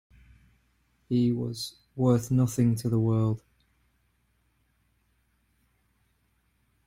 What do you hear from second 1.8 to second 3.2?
worth nothing to the